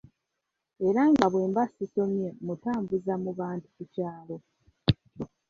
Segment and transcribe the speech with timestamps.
[0.87, 4.35] Era nga bwemba sisomye mmutambuza mu bantu ku kyalo.